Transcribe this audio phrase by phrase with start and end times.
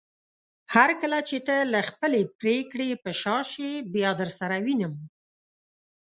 [0.73, 4.93] هرکله چې ته له خپلې پریکړې په شا شې بيا درسره وينم